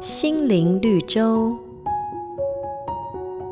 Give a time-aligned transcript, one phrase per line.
[0.00, 1.54] 心灵绿洲。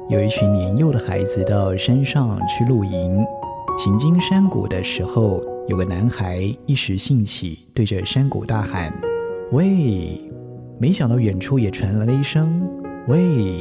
[0.09, 3.23] 有一群年幼的孩子到山上去露营，
[3.79, 8.91] 行经山谷的时候，有个男孩一时兴起，对着山谷大喊
[9.53, 10.19] ：“喂！”
[10.81, 12.67] 没想到远处也传来了一声
[13.09, 13.61] “喂”。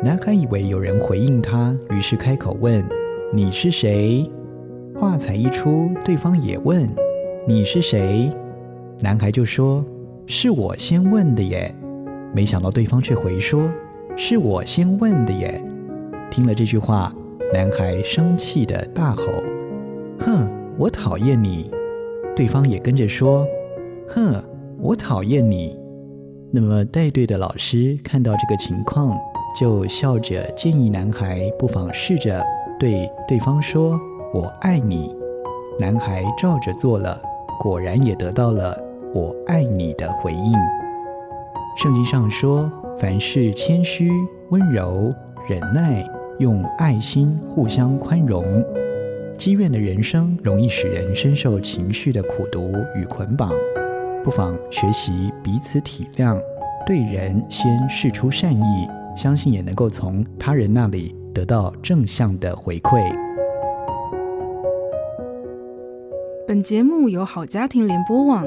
[0.00, 2.86] 男孩以为有人回应他，于是开口问
[3.34, 4.30] ：“你是谁？”
[4.94, 6.88] 话才一出，对方也问
[7.48, 8.30] ：“你是谁？”
[9.02, 9.84] 男孩就说
[10.28, 11.74] ：“是我先问的耶。”
[12.34, 13.70] 没想到对方却回说
[14.16, 15.62] ：“是我先问的耶。”
[16.30, 17.12] 听了这句话，
[17.52, 19.24] 男孩生气地大吼
[20.20, 21.70] ：“哼，我讨厌你！”
[22.34, 23.46] 对方也跟着说
[24.08, 24.42] ：“哼，
[24.80, 25.78] 我讨厌你！”
[26.50, 29.18] 那么带队的老师看到这个情况，
[29.58, 32.42] 就笑着建议男孩不妨试着
[32.80, 33.98] 对对方说
[34.32, 35.14] ：“我爱你。”
[35.78, 37.20] 男孩照着做了，
[37.60, 38.78] 果然也得到了
[39.14, 40.52] “我爱你”的回应。
[41.74, 44.10] 圣经上说：“凡事谦虚、
[44.50, 45.12] 温柔、
[45.48, 46.06] 忍耐，
[46.38, 48.44] 用爱心互相宽容。”
[49.36, 53.50] 积怨的人生容易使人深受情绪的苦毒与捆绑，
[54.22, 56.38] 不妨学习彼此体谅，
[56.86, 63.02] 对人先示出善意，相信也能够从他人那里得到正向的回馈。
[66.46, 68.46] 本节目由好家庭联播网。